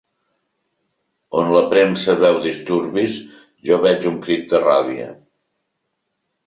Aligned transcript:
On 1.41 1.51
la 1.57 1.61
premsa 1.75 2.15
veu 2.23 2.39
disturbis, 2.47 3.21
jo 3.69 3.81
veig 3.87 4.11
un 4.15 4.19
crit 4.27 4.53
de 4.55 4.67
ràbia. 4.67 5.11